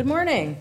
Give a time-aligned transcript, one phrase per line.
[0.00, 0.56] Good morning.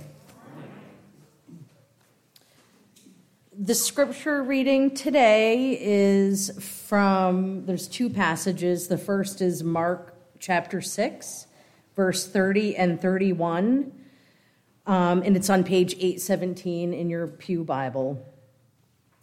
[3.58, 8.90] The scripture reading today is from, there's two passages.
[8.90, 11.48] The first is Mark chapter 6,
[11.96, 13.94] verse 30 and 31.
[14.86, 18.22] Um, and it's on page 817 in your Pew Bible.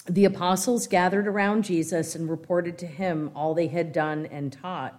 [0.08, 4.98] The apostles gathered around Jesus and reported to him all they had done and taught.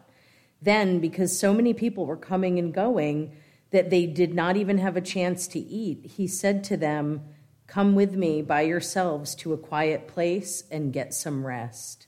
[0.62, 3.32] Then, because so many people were coming and going
[3.72, 7.22] that they did not even have a chance to eat, he said to them,
[7.68, 12.08] Come with me by yourselves to a quiet place and get some rest.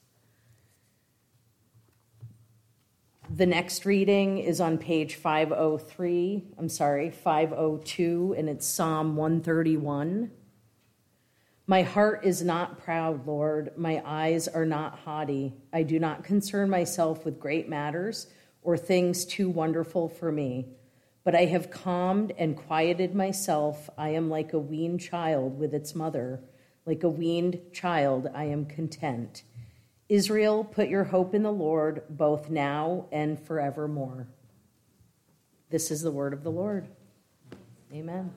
[3.30, 10.32] The next reading is on page 503, I'm sorry, 502, and it's Psalm 131.
[11.68, 13.74] My heart is not proud, Lord.
[13.78, 15.54] My eyes are not haughty.
[15.72, 18.26] I do not concern myself with great matters
[18.64, 20.70] or things too wonderful for me.
[21.24, 23.90] But I have calmed and quieted myself.
[23.98, 26.40] I am like a weaned child with its mother.
[26.86, 29.44] Like a weaned child, I am content.
[30.08, 34.28] Israel, put your hope in the Lord, both now and forevermore.
[35.70, 36.88] This is the word of the Lord.
[37.94, 38.32] Amen.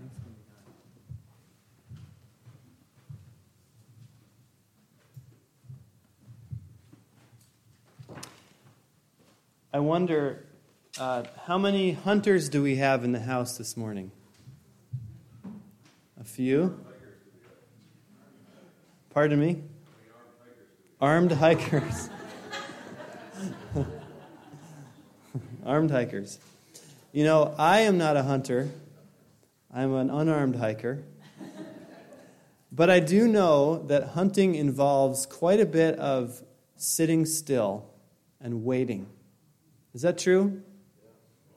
[9.72, 10.44] I wonder
[10.98, 14.10] uh, how many hunters do we have in the house this morning?
[16.20, 16.78] A few?
[19.10, 19.62] Pardon me?
[21.00, 22.10] Armed hikers.
[25.64, 26.38] Armed hikers.
[27.12, 28.70] You know, I am not a hunter,
[29.72, 31.02] I'm an unarmed hiker.
[32.70, 36.42] But I do know that hunting involves quite a bit of
[36.76, 37.90] sitting still
[38.40, 39.06] and waiting.
[39.94, 40.62] Is that true?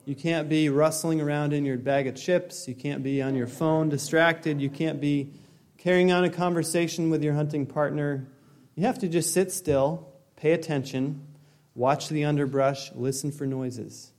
[0.06, 2.68] You can't be rustling around in your bag of chips.
[2.68, 4.60] You can't be on your phone distracted.
[4.60, 5.32] You can't be
[5.78, 8.28] carrying on a conversation with your hunting partner.
[8.76, 11.26] You have to just sit still, pay attention,
[11.74, 14.12] watch the underbrush, listen for noises.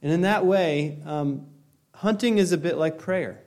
[0.00, 1.48] And in that way, um,
[1.94, 3.44] hunting is a bit like prayer.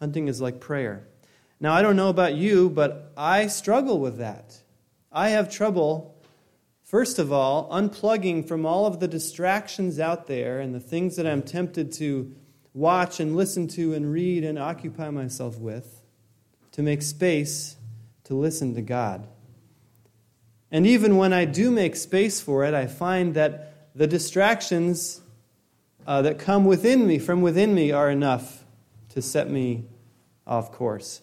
[0.00, 1.08] Hunting is like prayer.
[1.60, 4.60] Now, I don't know about you, but I struggle with that.
[5.10, 6.15] I have trouble
[6.86, 11.26] First of all, unplugging from all of the distractions out there and the things that
[11.26, 12.32] I'm tempted to
[12.74, 16.00] watch and listen to and read and occupy myself with,
[16.70, 17.74] to make space
[18.22, 19.26] to listen to God.
[20.70, 25.20] And even when I do make space for it, I find that the distractions
[26.06, 28.62] uh, that come within me, from within me, are enough
[29.08, 29.86] to set me
[30.46, 31.20] off course.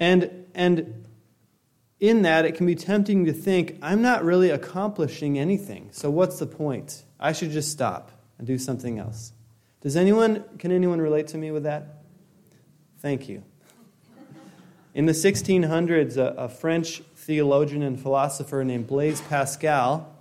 [0.00, 1.04] And, and
[2.02, 6.40] in that, it can be tempting to think, I'm not really accomplishing anything, so what's
[6.40, 7.04] the point?
[7.20, 9.32] I should just stop and do something else.
[9.82, 12.02] Does anyone, can anyone relate to me with that?
[12.98, 13.44] Thank you.
[14.94, 20.12] In the 1600s, a, a French theologian and philosopher named Blaise Pascal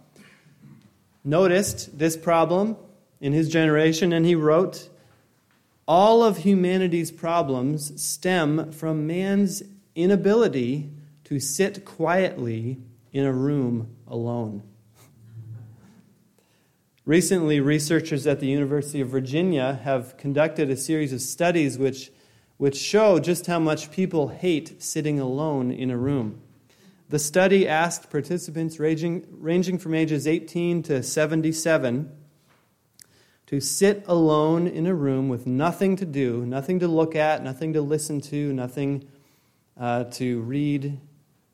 [1.23, 2.77] noticed this problem
[3.19, 4.87] in his generation, and he wrote,
[5.87, 9.63] All of humanity's problems stem from man's
[9.95, 10.91] inability
[11.31, 12.77] to sit quietly
[13.13, 14.61] in a room alone.
[17.05, 22.11] Recently, researchers at the University of Virginia have conducted a series of studies which,
[22.57, 26.41] which show just how much people hate sitting alone in a room.
[27.07, 32.11] The study asked participants ranging, ranging from ages 18 to 77
[33.45, 37.71] to sit alone in a room with nothing to do, nothing to look at, nothing
[37.71, 39.07] to listen to, nothing
[39.79, 40.99] uh, to read,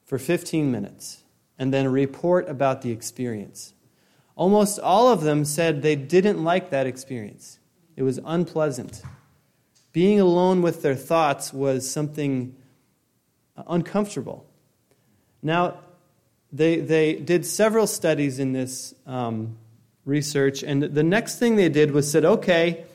[0.07, 1.23] for 15 minutes
[1.59, 3.73] and then report about the experience.
[4.35, 7.59] Almost all of them said they didn't like that experience,
[7.95, 9.03] it was unpleasant.
[9.91, 12.55] Being alone with their thoughts was something
[13.55, 14.45] uncomfortable.
[15.41, 15.79] Now,
[16.53, 19.57] they, they did several studies in this um,
[20.05, 22.85] research, and the next thing they did was said, okay,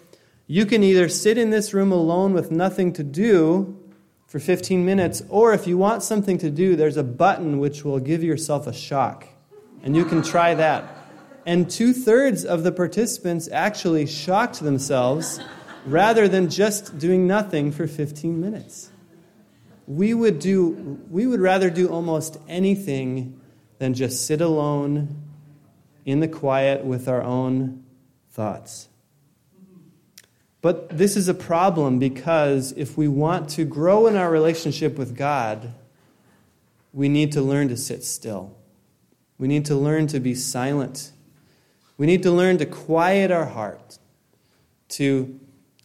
[0.47, 3.82] you can either sit in this room alone with nothing to do
[4.33, 5.23] for 15 minutes.
[5.29, 8.73] Or if you want something to do, there's a button which will give yourself a
[8.73, 9.29] shock.
[9.83, 10.89] And you can try that.
[11.45, 15.39] And two thirds of the participants actually shocked themselves
[15.85, 18.89] rather than just doing nothing for 15 minutes.
[19.87, 23.39] We would, do, we would rather do almost anything
[23.81, 25.15] than just sit alone
[26.07, 27.85] in the quiet with our own
[28.31, 28.89] thoughts.
[30.63, 35.17] But this is a problem because if we want to grow in our relationship with
[35.17, 35.75] God,
[36.93, 38.57] we need to learn to sit still.
[39.39, 41.11] We need to learn to be silent.
[41.99, 43.99] We need to learn to quiet our heart,
[44.91, 45.41] to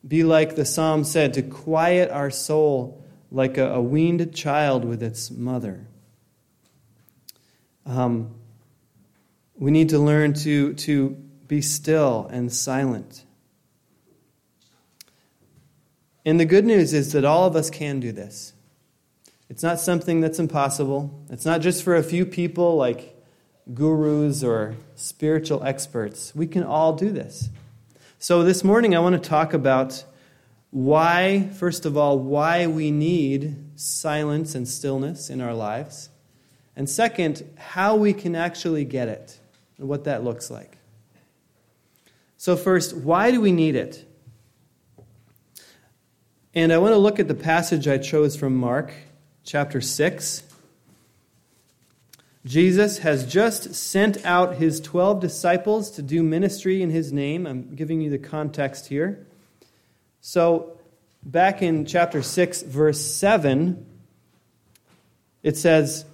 [0.08, 5.02] be like the psalm said, to quiet our soul like a, a weaned child with
[5.02, 5.88] its mother.
[7.86, 8.36] Um,
[9.56, 11.10] we need to learn to, to
[11.48, 13.24] be still and silent.
[16.28, 18.52] And the good news is that all of us can do this.
[19.50, 21.24] It's not something that's impossible.
[21.30, 23.16] It's not just for a few people like
[23.74, 26.36] gurus or spiritual experts.
[26.36, 27.48] We can all do this.
[28.20, 30.04] So, this morning I want to talk about
[30.70, 36.10] why, first of all, why we need silence and stillness in our lives.
[36.76, 39.40] And second, how we can actually get it
[39.78, 40.78] and what that looks like.
[42.36, 44.06] So, first, why do we need it?
[46.57, 48.92] And I want to look at the passage I chose from Mark
[49.44, 50.42] chapter 6.
[52.45, 57.45] Jesus has just sent out his 12 disciples to do ministry in his name.
[57.45, 59.24] I'm giving you the context here.
[60.19, 60.80] So,
[61.21, 63.86] back in chapter 6, verse 7,
[65.44, 66.06] it says,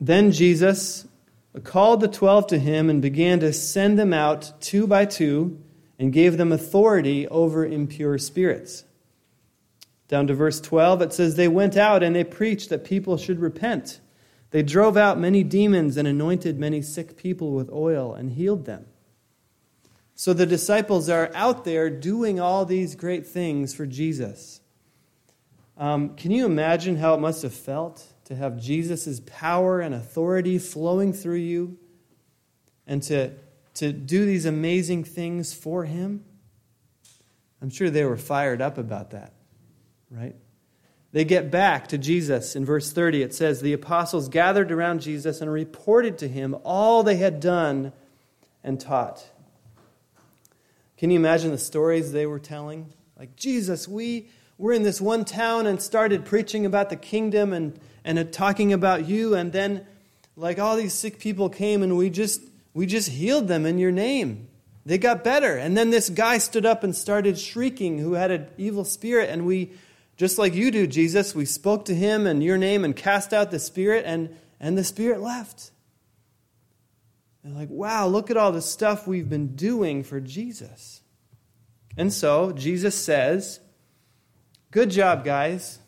[0.00, 1.08] Then Jesus
[1.64, 5.60] called the 12 to him and began to send them out two by two
[5.98, 8.84] and gave them authority over impure spirits.
[10.08, 13.40] Down to verse 12, it says, They went out and they preached that people should
[13.40, 14.00] repent.
[14.50, 18.86] They drove out many demons and anointed many sick people with oil and healed them.
[20.14, 24.60] So the disciples are out there doing all these great things for Jesus.
[25.76, 30.58] Um, can you imagine how it must have felt to have Jesus' power and authority
[30.58, 31.76] flowing through you
[32.86, 33.32] and to,
[33.74, 36.24] to do these amazing things for him?
[37.60, 39.34] I'm sure they were fired up about that,
[40.10, 40.36] right?
[41.12, 42.54] They get back to Jesus.
[42.56, 47.02] In verse 30, it says, The apostles gathered around Jesus and reported to him all
[47.02, 47.92] they had done
[48.62, 49.24] and taught.
[50.98, 52.92] Can you imagine the stories they were telling?
[53.18, 57.78] Like, Jesus, we were in this one town and started preaching about the kingdom and,
[58.04, 59.86] and talking about you, and then,
[60.36, 62.42] like, all these sick people came and we just,
[62.74, 64.48] we just healed them in your name.
[64.84, 65.56] They got better.
[65.56, 69.44] And then this guy stood up and started shrieking who had an evil spirit, and
[69.44, 69.72] we,
[70.16, 73.50] just like you do, Jesus, we spoke to him in your name and cast out
[73.50, 75.70] the spirit, and, and the spirit left.
[77.42, 81.02] And like, wow, look at all the stuff we've been doing for Jesus.
[81.96, 83.60] And so Jesus says,
[84.70, 85.78] Good job, guys.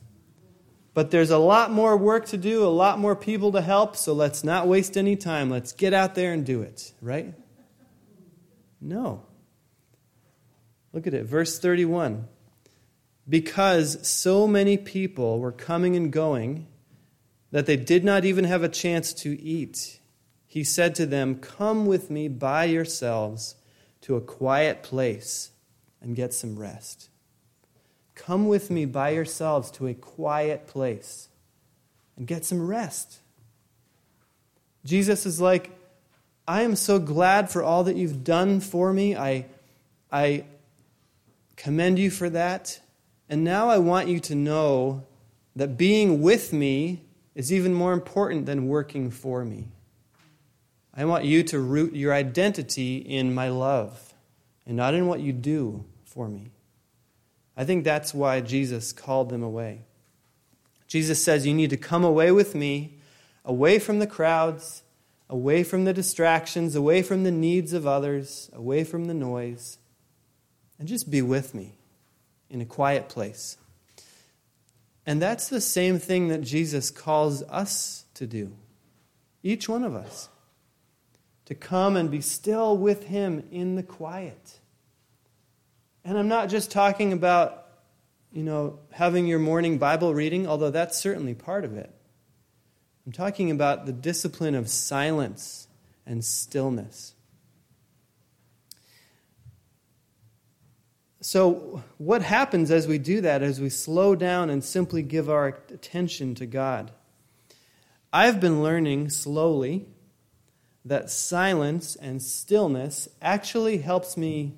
[0.94, 4.12] But there's a lot more work to do, a lot more people to help, so
[4.14, 5.50] let's not waste any time.
[5.50, 7.34] Let's get out there and do it, right?
[8.80, 9.26] No.
[10.92, 12.26] Look at it, verse 31.
[13.28, 16.66] Because so many people were coming and going
[17.50, 19.98] that they did not even have a chance to eat
[20.48, 23.54] he said to them, Come with me by yourselves
[24.00, 25.50] to a quiet place
[26.00, 27.10] and get some rest.
[28.14, 31.28] Come with me by yourselves to a quiet place
[32.16, 33.20] and get some rest.
[34.84, 35.70] Jesus is like,
[36.48, 39.14] I am so glad for all that you've done for me.
[39.14, 39.44] I,
[40.10, 40.44] I
[41.56, 42.80] commend you for that.
[43.28, 45.04] And now I want you to know
[45.54, 47.02] that being with me
[47.34, 49.69] is even more important than working for me.
[50.94, 54.14] I want you to root your identity in my love
[54.66, 56.50] and not in what you do for me.
[57.56, 59.82] I think that's why Jesus called them away.
[60.87, 62.99] Jesus says, You need to come away with me,
[63.44, 64.82] away from the crowds,
[65.28, 69.78] away from the distractions, away from the needs of others, away from the noise,
[70.78, 71.77] and just be with me
[72.50, 73.57] in a quiet place.
[75.07, 78.52] And that's the same thing that Jesus calls us to do,
[79.43, 80.28] each one of us
[81.49, 84.59] to come and be still with Him in the quiet.
[86.05, 87.67] And I'm not just talking about,
[88.31, 91.90] you know, having your morning Bible reading, although that's certainly part of it.
[93.07, 95.69] I'm talking about the discipline of silence
[96.05, 97.14] and stillness.
[101.20, 105.48] So, what happens as we do that, as we slow down and simply give our
[105.48, 106.92] attention to God?
[108.12, 109.87] I've been learning slowly
[110.84, 114.54] that silence and stillness actually helps me,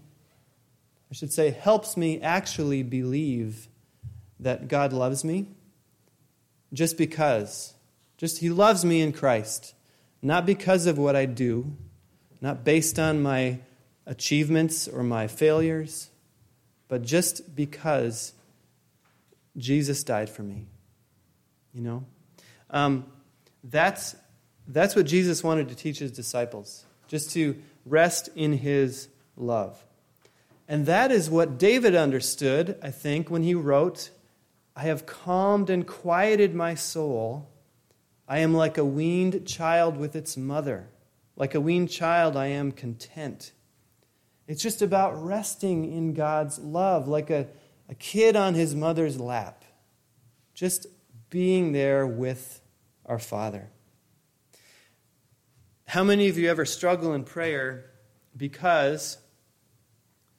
[1.11, 3.69] I should say, helps me actually believe
[4.39, 5.47] that God loves me
[6.75, 7.73] just because.
[8.19, 9.75] Just He loves me in Christ,
[10.21, 11.75] not because of what I do,
[12.43, 13.61] not based on my
[14.07, 16.10] achievements or my failures,
[16.91, 18.35] but just because
[19.57, 20.67] Jesus died for me.
[21.73, 22.05] You know?
[22.69, 23.07] Um,
[23.63, 24.17] that's
[24.67, 29.83] that's what Jesus wanted to teach his disciples, just to rest in his love.
[30.69, 34.11] And that is what David understood, I think, when he wrote,
[34.77, 37.49] I have calmed and quieted my soul.
[38.29, 40.89] I am like a weaned child with its mother.
[41.37, 43.53] Like a weaned child, I am content.
[44.51, 47.47] It's just about resting in God's love, like a,
[47.89, 49.65] a kid on his mother's lap,
[50.55, 50.89] just
[51.31, 52.61] being there with
[53.07, 53.71] our Father.
[55.87, 57.93] How many of you ever struggle in prayer
[58.37, 59.19] because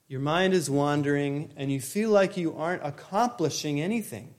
[0.10, 4.36] your mind is wandering and you feel like you aren't accomplishing anything.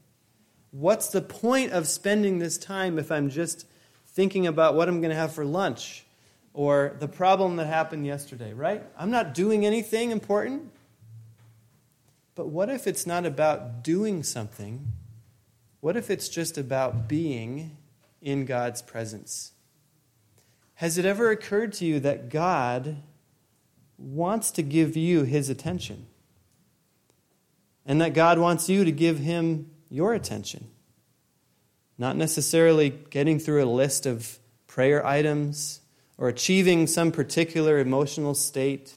[0.70, 3.66] What's the point of spending this time if I'm just
[4.08, 6.04] thinking about what I'm going to have for lunch
[6.54, 8.84] or the problem that happened yesterday, right?
[8.96, 10.70] I'm not doing anything important.
[12.34, 14.92] But what if it's not about doing something?
[15.80, 17.76] What if it's just about being
[18.20, 19.52] in God's presence?
[20.76, 23.02] Has it ever occurred to you that God
[24.02, 26.06] wants to give you his attention.
[27.86, 30.68] And that God wants you to give him your attention.
[31.98, 35.80] Not necessarily getting through a list of prayer items
[36.18, 38.96] or achieving some particular emotional state.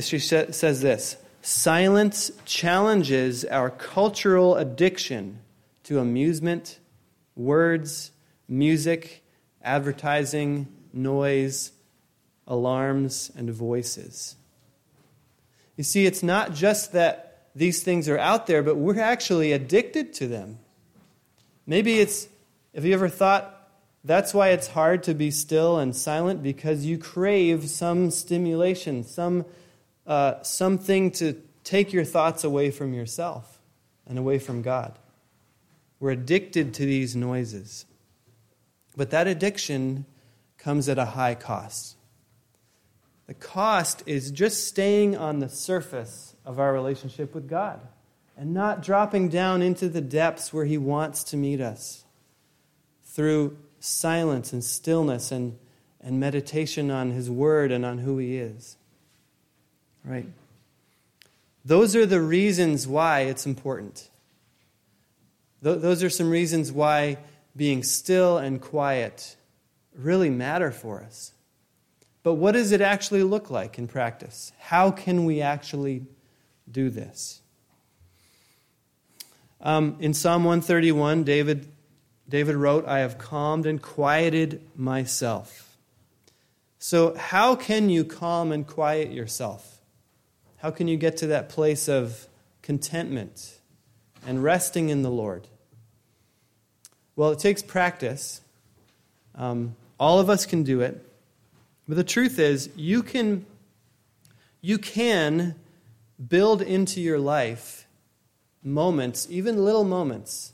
[0.00, 5.38] She says this Silence challenges our cultural addiction
[5.84, 6.78] to amusement,
[7.36, 8.10] words,
[8.48, 9.22] music,
[9.62, 11.72] advertising, noise,
[12.46, 14.36] alarms, and voices.
[15.76, 20.12] You see, it's not just that these things are out there, but we're actually addicted
[20.14, 20.58] to them.
[21.66, 22.28] Maybe it's,
[22.74, 23.57] have you ever thought
[24.08, 26.42] that's why it's hard to be still and silent?
[26.42, 29.44] Because you crave some stimulation, some,
[30.06, 33.60] uh, something to take your thoughts away from yourself
[34.06, 34.98] and away from God.
[36.00, 37.84] We're addicted to these noises.
[38.96, 40.06] But that addiction
[40.56, 41.96] comes at a high cost.
[43.26, 47.80] The cost is just staying on the surface of our relationship with God
[48.38, 52.04] and not dropping down into the depths where He wants to meet us
[53.04, 55.58] through silence and stillness and,
[56.00, 58.76] and meditation on His Word and on who He is.
[60.04, 60.26] Right?
[61.64, 64.08] Those are the reasons why it's important.
[65.60, 67.18] those are some reasons why
[67.56, 69.36] being still and quiet
[69.94, 71.32] really matter for us.
[72.22, 74.52] But what does it actually look like in practice?
[74.58, 76.06] How can we actually
[76.70, 77.40] do this?
[79.60, 81.68] Um, in Psalm 131, David,
[82.28, 85.76] David wrote, I have calmed and quieted myself.
[86.78, 89.80] So, how can you calm and quiet yourself?
[90.58, 92.26] How can you get to that place of
[92.62, 93.58] contentment
[94.26, 95.48] and resting in the Lord?
[97.16, 98.40] Well, it takes practice.
[99.34, 101.04] Um, all of us can do it.
[101.88, 103.46] But the truth is, you can,
[104.60, 105.54] you can
[106.28, 107.86] build into your life
[108.62, 110.52] moments, even little moments,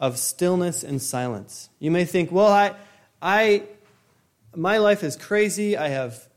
[0.00, 1.68] of stillness and silence.
[1.78, 2.74] You may think, well, I,
[3.20, 3.64] I,
[4.54, 5.76] my life is crazy.
[5.76, 6.28] I have,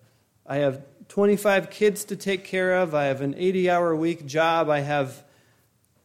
[0.46, 2.96] I have 25 kids to take care of.
[2.96, 4.70] I have an 80 hour week job.
[4.70, 5.24] I have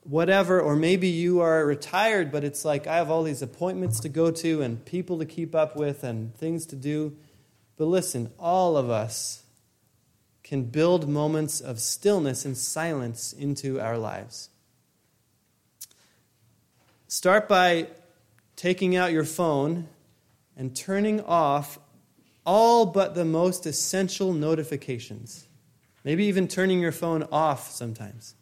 [0.03, 0.61] whatever.
[0.61, 4.31] Or maybe you are retired, but it's like I have all these appointments to go
[4.31, 7.17] to and people to keep up with and things to do.
[7.77, 9.43] But listen, all of us
[10.43, 14.51] can build moments of stillness and silence into our lives.
[17.09, 17.87] Start by
[18.57, 19.89] taking out your phone
[20.57, 21.79] and turning off
[22.45, 25.47] all but the most essential notifications.
[26.03, 28.35] Maybe even turning your phone off sometimes.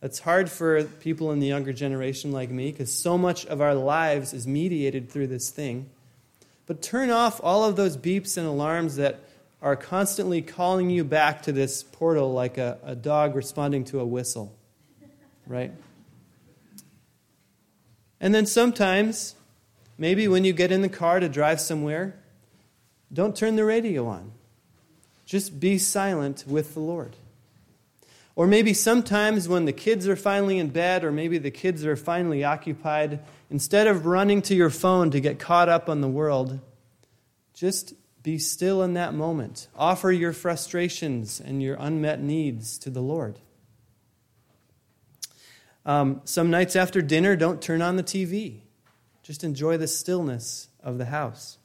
[0.00, 3.74] That's hard for people in the younger generation like me because so much of our
[3.74, 5.90] lives is mediated through this thing.
[6.66, 9.20] But turn off all of those beeps and alarms that
[9.60, 14.06] are constantly calling you back to this portal like a, a dog responding to a
[14.06, 14.56] whistle,
[15.46, 15.72] right?
[18.20, 19.34] And then sometimes,
[19.96, 22.16] maybe when you get in the car to drive somewhere,
[23.12, 24.32] don't turn the radio on.
[25.24, 27.16] Just be silent with the Lord.
[28.36, 31.96] Or maybe sometimes when the kids are finally in bed, or maybe the kids are
[31.96, 36.60] finally occupied, instead of running to your phone to get caught up on the world,
[37.54, 39.68] just be still in that moment.
[39.76, 43.38] Offer your frustrations and your unmet needs to the Lord.
[45.90, 48.60] Um, some nights after dinner, don't turn on the TV.
[49.24, 51.58] Just enjoy the stillness of the house.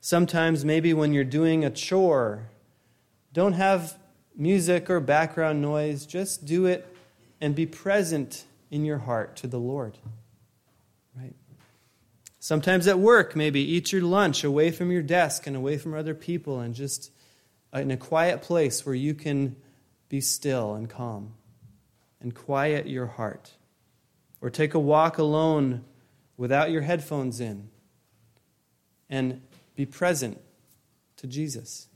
[0.00, 2.48] Sometimes, maybe when you're doing a chore,
[3.32, 3.98] don't have
[4.36, 6.86] music or background noise, just do it
[7.40, 9.98] and be present in your heart to the Lord.
[11.16, 11.34] Right?
[12.38, 16.14] Sometimes at work, maybe eat your lunch away from your desk and away from other
[16.14, 17.10] people and just
[17.74, 19.56] in a quiet place where you can
[20.08, 21.34] be still and calm
[22.20, 23.52] and quiet your heart.
[24.40, 25.84] Or take a walk alone
[26.36, 27.70] without your headphones in
[29.10, 29.42] and
[29.74, 30.40] be present
[31.16, 31.88] to Jesus.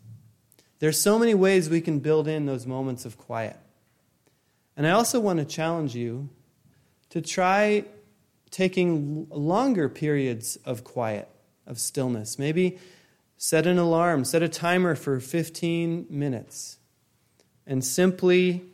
[0.78, 3.56] There's so many ways we can build in those moments of quiet.
[4.76, 6.28] And I also want to challenge you
[7.10, 7.84] to try
[8.50, 11.28] taking longer periods of quiet,
[11.66, 12.38] of stillness.
[12.38, 12.78] Maybe
[13.36, 16.78] set an alarm, set a timer for 15 minutes,
[17.66, 18.64] and simply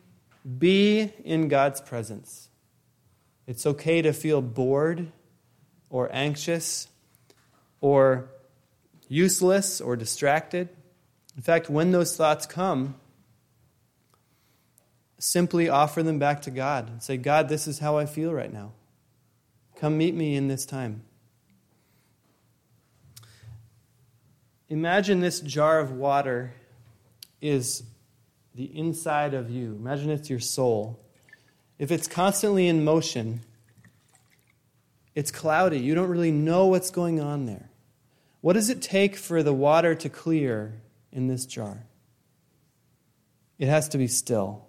[0.56, 2.48] be in God's presence.
[3.46, 5.10] It's okay to feel bored
[5.90, 6.88] or anxious
[7.80, 8.30] or
[9.08, 10.68] useless or distracted.
[11.36, 12.94] In fact, when those thoughts come,
[15.18, 18.52] simply offer them back to God and say, God, this is how I feel right
[18.52, 18.72] now.
[19.76, 21.02] Come meet me in this time.
[24.68, 26.52] Imagine this jar of water
[27.40, 27.82] is
[28.58, 29.76] the inside of you.
[29.78, 30.98] Imagine it's your soul.
[31.78, 33.42] If it's constantly in motion,
[35.14, 35.78] it's cloudy.
[35.78, 37.70] You don't really know what's going on there.
[38.40, 40.74] What does it take for the water to clear
[41.12, 41.84] in this jar?
[43.60, 44.66] It has to be still.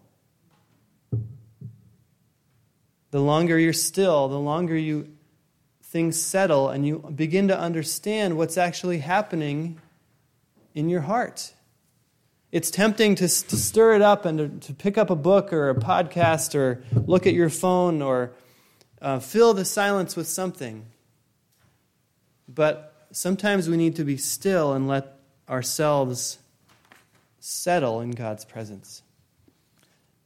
[3.10, 5.10] The longer you're still, the longer you
[5.82, 9.82] things settle and you begin to understand what's actually happening
[10.76, 11.56] in your heart.
[12.52, 15.70] It's tempting to, to stir it up and to, to, pick up a book or
[15.70, 18.32] a podcast or look at your phone or
[19.02, 20.86] uh, fill the silence with something.
[22.48, 26.40] But sometimes we need to be still and let ourselves
[27.40, 29.04] settle in God's presence.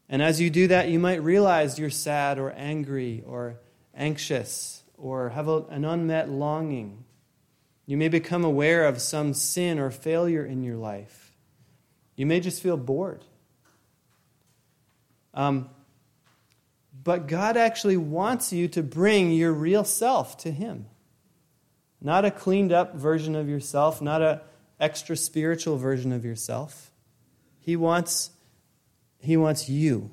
[0.07, 3.57] And as you do that, you might realize you're sad or angry or
[3.93, 7.03] anxious or have a, an unmet longing.
[7.85, 11.22] You may become aware of some sin or failure in your life.
[12.15, 13.23] You may just feel bored.
[15.33, 15.69] Um,
[17.03, 20.85] but God actually wants you to bring your real self to Him.
[22.01, 24.41] Not a cleaned up version of yourself, not a
[24.79, 26.91] extra spiritual version of yourself.
[27.59, 28.31] He wants,
[29.19, 30.11] he wants you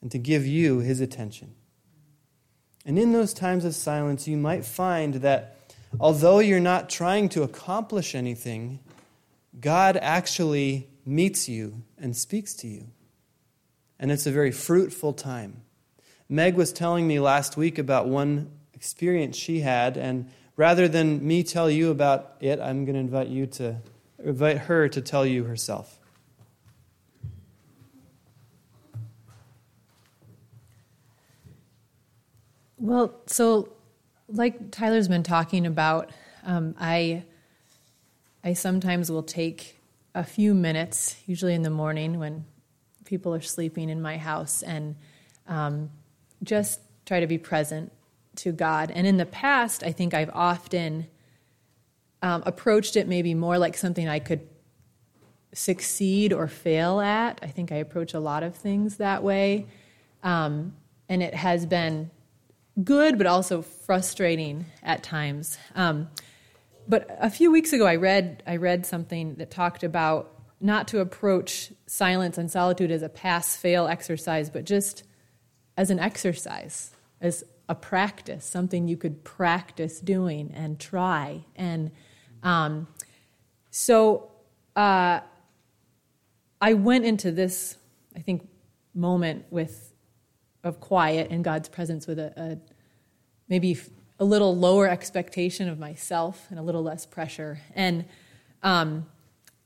[0.00, 1.54] and to give you His attention.
[2.86, 5.56] And in those times of silence, you might find that
[5.98, 8.80] although you're not trying to accomplish anything,
[9.58, 12.88] God actually meets you and speaks to you.
[13.98, 15.62] And it's a very fruitful time.
[16.28, 21.42] Meg was telling me last week about one experience she had, and rather than me
[21.42, 23.76] tell you about it, I'm going to invite you to
[24.22, 25.98] invite her to tell you herself.
[32.78, 33.68] Well, so
[34.28, 36.10] like Tyler's been talking about,
[36.44, 37.24] um, I
[38.42, 39.79] I sometimes will take
[40.14, 42.44] a few minutes, usually in the morning when
[43.04, 44.96] people are sleeping in my house, and
[45.46, 45.90] um,
[46.42, 47.92] just try to be present
[48.36, 48.90] to God.
[48.90, 51.06] And in the past, I think I've often
[52.22, 54.46] um, approached it maybe more like something I could
[55.52, 57.40] succeed or fail at.
[57.42, 59.66] I think I approach a lot of things that way.
[60.22, 60.74] Um,
[61.08, 62.10] and it has been
[62.84, 65.58] good, but also frustrating at times.
[65.74, 66.08] Um,
[66.90, 70.98] but a few weeks ago, I read I read something that talked about not to
[70.98, 75.04] approach silence and solitude as a pass fail exercise, but just
[75.76, 81.44] as an exercise, as a practice, something you could practice doing and try.
[81.54, 81.92] And
[82.42, 82.88] um,
[83.70, 84.32] so
[84.74, 85.20] uh,
[86.60, 87.76] I went into this,
[88.16, 88.48] I think,
[88.94, 89.94] moment with
[90.64, 92.58] of quiet and God's presence with a, a
[93.48, 93.78] maybe
[94.20, 97.58] a little lower expectation of myself and a little less pressure.
[97.74, 98.04] And
[98.62, 99.06] um,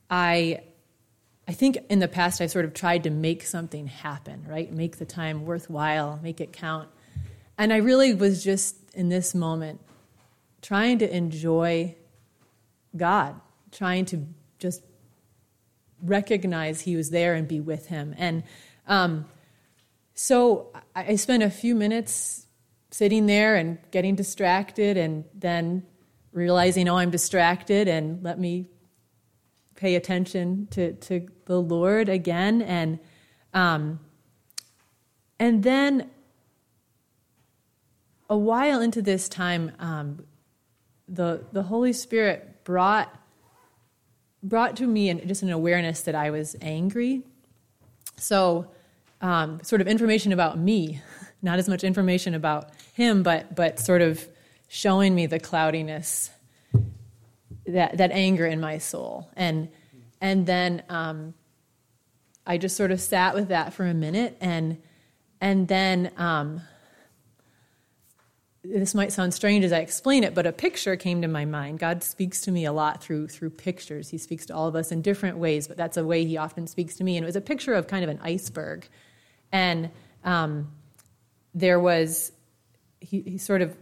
[0.09, 0.61] I,
[1.49, 4.73] I think in the past I've sort of tried to make something happen, right?
[4.73, 6.88] Make the time worthwhile, make it count.
[7.59, 9.81] And I really was just in this moment
[10.62, 11.97] trying to enjoy
[12.97, 13.40] God,
[13.73, 14.25] trying to
[14.61, 14.83] just
[16.01, 18.14] recognize He was there and be with Him.
[18.17, 18.45] And
[18.87, 19.27] um,
[20.14, 22.44] so I, I spent a few minutes
[22.95, 25.83] sitting there and getting distracted and then
[26.31, 28.69] realizing, oh, I'm distracted and let me
[29.75, 32.63] pay attention to, to the Lord again.
[32.63, 33.01] And,
[33.53, 33.99] um,
[35.41, 36.09] and then
[38.31, 40.25] a while into this time, um,
[41.09, 43.13] the, the Holy Spirit brought,
[44.41, 47.23] brought to me an, just an awareness that I was angry.
[48.19, 48.71] So,
[49.21, 51.03] um, sort of information about me
[51.45, 54.27] not as much information about him, but but sort of
[54.67, 56.31] showing me the cloudiness,
[57.67, 59.69] that that anger in my soul, and
[60.21, 61.35] and then um,
[62.47, 64.79] I just sort of sat with that for a minute, and
[65.41, 66.63] and then um,
[68.65, 71.79] this might sound strange as I explain it, but a picture came to my mind.
[71.79, 74.09] God speaks to me a lot through through pictures.
[74.09, 76.67] He speaks to all of us in different ways, but that's a way He often
[76.67, 77.19] speaks to me.
[77.19, 78.89] And it was a picture of kind of an iceberg,
[79.53, 79.91] and
[80.25, 80.73] um,
[81.55, 82.33] there was
[83.01, 83.77] he, he sort of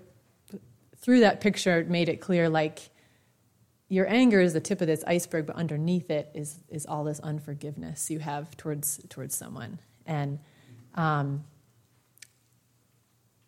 [0.99, 2.91] through that picture made it clear like
[3.89, 7.21] your anger is the tip of this iceberg, but underneath it is is all this
[7.21, 10.39] unforgiveness you have towards towards someone, and
[10.95, 11.45] um,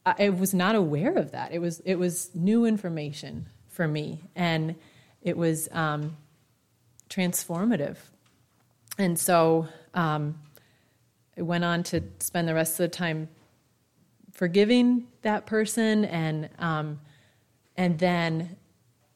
[0.05, 1.53] I was not aware of that.
[1.53, 4.75] It was it was new information for me, and
[5.23, 6.19] it was um,
[7.09, 7.97] transformative.
[8.99, 10.39] And so um,
[11.39, 13.29] I went on to spend the rest of the time
[14.35, 17.01] forgiving that person, and um,
[17.77, 18.57] and then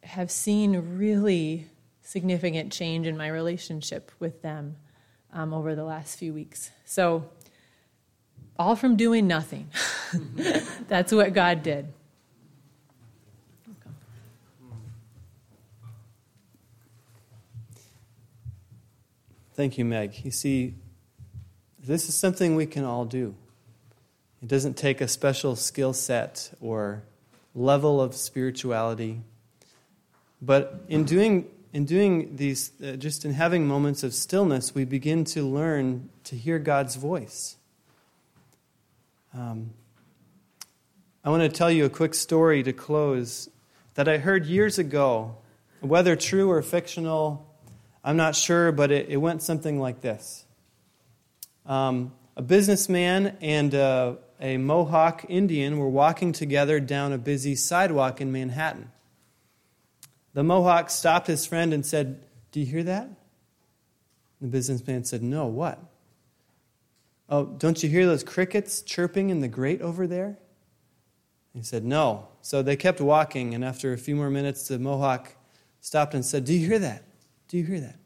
[0.04, 1.66] have seen really
[2.00, 4.76] significant change in my relationship with them
[5.33, 6.70] um, over the last few weeks.
[6.87, 7.28] So
[8.59, 9.68] all from doing nothing.
[10.88, 11.92] That's what God did.
[19.54, 20.24] Thank you, Meg.
[20.24, 20.74] You see,
[21.85, 23.35] this is something we can all do.
[24.42, 27.03] It doesn't take a special skill set or
[27.55, 29.20] level of spirituality.
[30.40, 35.24] But in doing, in doing these, uh, just in having moments of stillness, we begin
[35.24, 37.57] to learn to hear God's voice.
[39.35, 39.70] Um,
[41.24, 43.51] I want to tell you a quick story to close
[43.94, 45.37] that I heard years ago.
[45.81, 47.46] Whether true or fictional,
[48.05, 50.44] I'm not sure, but it, it went something like this
[51.66, 58.20] um, A businessman and a, a Mohawk Indian were walking together down a busy sidewalk
[58.20, 58.90] in Manhattan.
[60.35, 62.20] The Mohawk stopped his friend and said,
[62.53, 63.09] Do you hear that?
[64.40, 65.83] The businessman said, No, what?
[67.29, 70.38] Oh, don't you hear those crickets chirping in the grate over there?
[71.55, 72.29] He said, No.
[72.40, 75.35] So they kept walking, and after a few more minutes, the Mohawk
[75.81, 77.03] stopped and said, Do you hear that?
[77.48, 77.96] Do you hear that?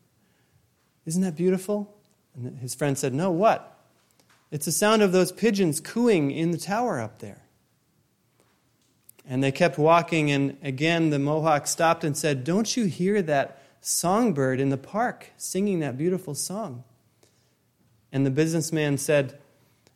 [1.05, 1.95] Isn't that beautiful?
[2.35, 3.72] And his friend said, No, what?
[4.53, 7.43] It's the sound of those pigeons cooing in the tower up there.
[9.27, 13.63] And they kept walking, and again the Mohawk stopped and said, Don't you hear that
[13.81, 16.85] songbird in the park singing that beautiful song?
[18.13, 19.39] And the businessman said,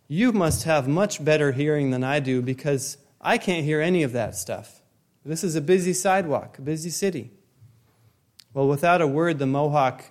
[0.08, 4.12] You must have much better hearing than I do because I can't hear any of
[4.12, 4.80] that stuff.
[5.22, 7.30] This is a busy sidewalk, a busy city.
[8.54, 10.04] Well, without a word, the Mohawk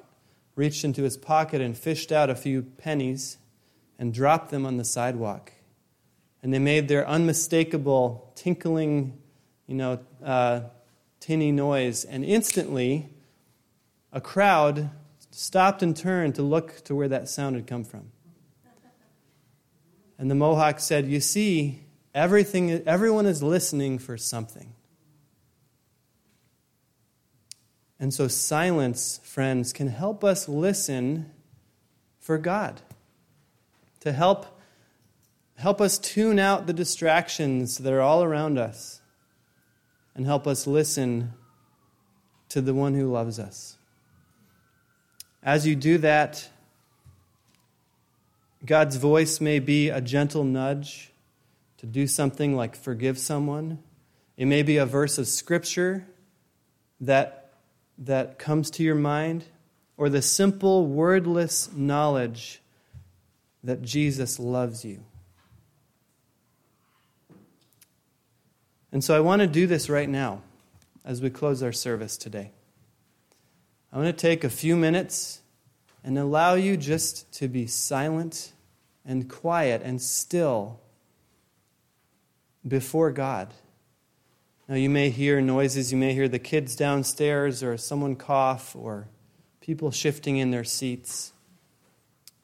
[0.55, 3.37] reached into his pocket and fished out a few pennies
[3.97, 5.51] and dropped them on the sidewalk.
[6.43, 9.17] And they made their unmistakable tinkling,
[9.67, 10.61] you know, uh,
[11.19, 12.05] tinny noise.
[12.05, 13.09] And instantly,
[14.11, 14.91] a crowd
[15.31, 18.11] stopped and turned to look to where that sound had come from.
[20.17, 24.73] And the Mohawk said, You see, everything, everyone is listening for something.
[27.99, 31.31] And so, silence, friends, can help us listen
[32.19, 32.81] for God,
[34.05, 34.45] to help,
[35.55, 39.01] help us tune out the distractions that are all around us,
[40.13, 41.33] and help us listen
[42.49, 43.77] to the one who loves us.
[45.41, 46.47] As you do that,
[48.63, 51.11] God's voice may be a gentle nudge
[51.77, 53.79] to do something like forgive someone.
[54.37, 56.05] It may be a verse of scripture
[57.01, 57.53] that,
[57.97, 59.45] that comes to your mind,
[59.97, 62.61] or the simple, wordless knowledge
[63.65, 65.03] that Jesus loves you.
[68.91, 70.41] And so I want to do this right now
[71.03, 72.51] as we close our service today.
[73.91, 75.41] I want to take a few minutes
[76.03, 78.53] and allow you just to be silent
[79.05, 80.79] and quiet and still
[82.67, 83.53] before God.
[84.67, 89.07] Now, you may hear noises, you may hear the kids downstairs, or someone cough, or
[89.61, 91.33] people shifting in their seats.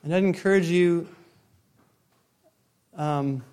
[0.04, 1.08] And I'd encourage you,
[2.96, 3.44] um,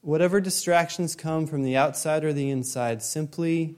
[0.00, 3.76] whatever distractions come from the outside or the inside, simply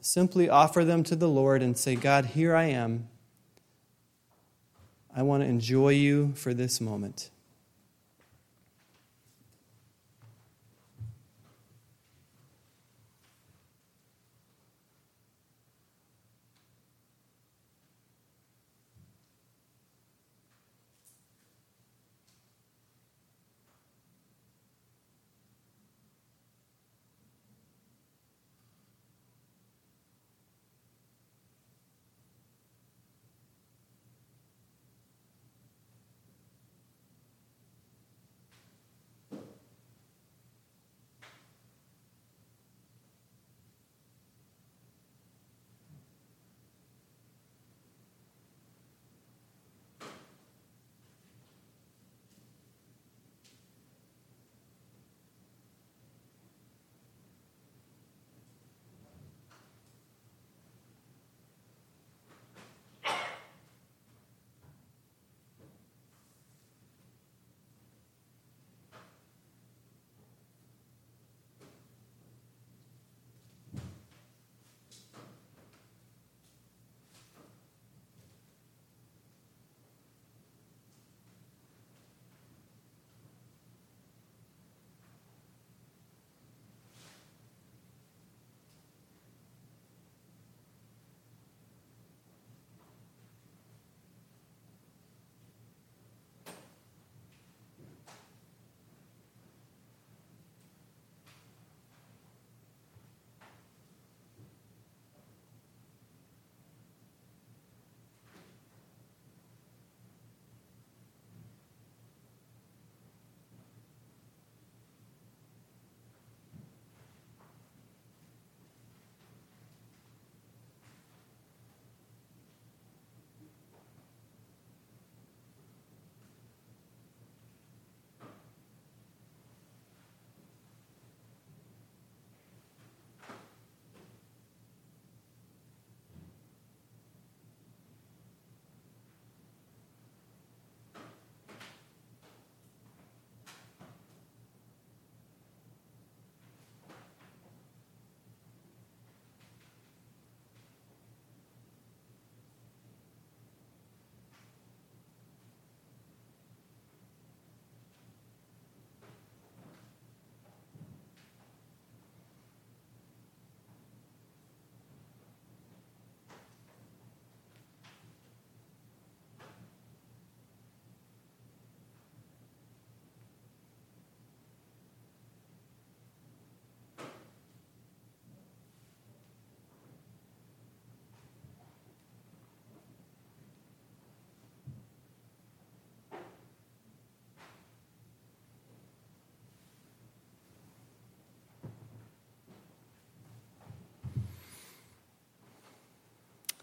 [0.00, 3.08] simply offer them to the Lord and say, God, here I am.
[5.14, 7.30] I want to enjoy you for this moment.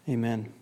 [0.08, 0.52] Amen.